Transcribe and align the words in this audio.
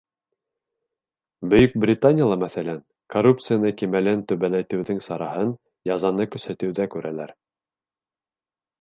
Бөйөк 1.51 1.75
Британияла, 1.83 2.37
мәҫәлән, 2.45 2.81
коррупция 3.17 3.75
кимәлен 3.83 4.25
түбәнәйтеүҙең 4.33 5.05
сараһын 5.11 5.55
язаны 5.95 6.31
көсәйтеүҙә 6.35 6.93
күрәләр. 6.99 7.41